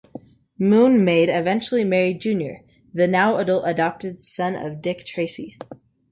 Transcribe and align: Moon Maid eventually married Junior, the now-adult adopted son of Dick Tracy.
Moon 0.57 1.05
Maid 1.05 1.29
eventually 1.29 1.83
married 1.83 2.19
Junior, 2.21 2.61
the 2.91 3.07
now-adult 3.07 3.61
adopted 3.67 4.23
son 4.23 4.55
of 4.55 4.81
Dick 4.81 5.05
Tracy. 5.05 5.59